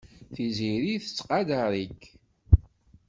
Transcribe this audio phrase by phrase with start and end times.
[0.33, 2.01] Tiziri tettqadar-ik.